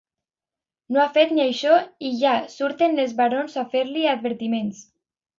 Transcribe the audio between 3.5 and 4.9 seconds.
a fer-li advertiments.